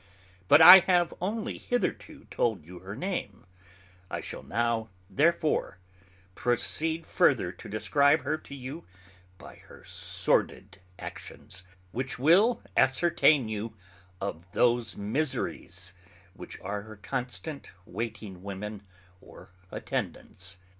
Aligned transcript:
But 0.47 0.61
I 0.63 0.79
have 0.79 1.13
onely 1.19 1.59
hitherto 1.59 2.25
told 2.31 2.65
you 2.65 2.79
her 2.79 2.95
name; 2.95 3.45
I 4.09 4.19
shall 4.19 4.41
now 4.41 4.89
therefore 5.11 5.77
proceed 6.33 7.05
further 7.05 7.51
to 7.51 7.69
describe 7.69 8.23
her 8.23 8.35
to 8.39 8.55
you 8.55 8.83
by 9.37 9.57
her 9.57 9.83
sordid 9.85 10.81
actions, 10.97 11.61
which 11.91 12.17
will 12.17 12.63
ascertain 12.75 13.47
you 13.47 13.75
of 14.19 14.43
those 14.53 14.97
miseries 14.97 15.93
which 16.33 16.59
are 16.61 16.81
her 16.81 16.95
constant 16.95 17.71
waiting 17.85 18.41
women 18.41 18.81
or 19.21 19.51
attendants. 19.69 20.57